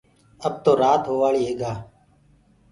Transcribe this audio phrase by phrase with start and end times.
[0.45, 1.73] اب تو رآت هووآݪيٚ هي گآ